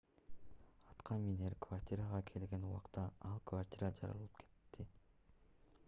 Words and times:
аткаминер 0.93 1.55
квартирага 1.65 2.21
келген 2.31 2.65
убакта 2.71 3.05
ал 3.33 3.39
квартира 3.53 3.93
жарылып 4.01 4.43
кетти 4.47 4.89